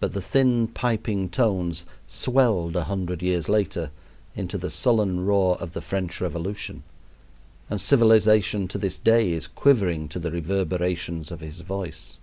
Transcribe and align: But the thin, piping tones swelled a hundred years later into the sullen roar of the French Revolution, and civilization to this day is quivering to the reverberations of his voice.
But 0.00 0.14
the 0.14 0.22
thin, 0.22 0.66
piping 0.66 1.28
tones 1.28 1.84
swelled 2.06 2.74
a 2.74 2.84
hundred 2.84 3.20
years 3.22 3.50
later 3.50 3.90
into 4.34 4.56
the 4.56 4.70
sullen 4.70 5.26
roar 5.26 5.58
of 5.58 5.74
the 5.74 5.82
French 5.82 6.22
Revolution, 6.22 6.84
and 7.68 7.78
civilization 7.78 8.66
to 8.68 8.78
this 8.78 8.96
day 8.96 9.30
is 9.32 9.46
quivering 9.48 10.08
to 10.08 10.18
the 10.18 10.32
reverberations 10.32 11.30
of 11.30 11.40
his 11.40 11.60
voice. 11.60 12.18